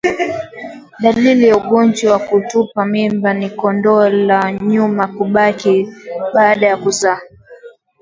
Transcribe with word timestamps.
Dalili 0.99 1.47
ya 1.47 1.57
ugonjwa 1.57 2.11
wa 2.13 2.19
kutupa 2.19 2.85
mimba 2.85 3.33
ni 3.33 3.49
kondo 3.49 4.09
la 4.09 4.51
nyuma 4.53 5.07
kubaki 5.07 5.87
baada 6.33 6.67
ya 6.67 6.77
kuzaa 6.77 7.19